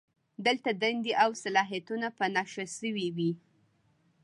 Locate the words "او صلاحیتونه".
1.23-2.07